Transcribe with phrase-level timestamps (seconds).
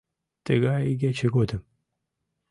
[0.45, 1.61] Тыгай игече годым?